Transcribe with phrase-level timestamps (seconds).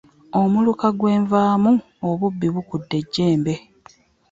[0.41, 1.71] Omuluka gwe nvaamu
[2.09, 3.53] obubbi bukudde ejjembe.